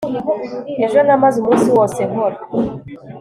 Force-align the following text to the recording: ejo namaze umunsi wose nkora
ejo 0.85 0.99
namaze 1.05 1.35
umunsi 1.39 1.67
wose 1.77 1.99
nkora 2.09 2.37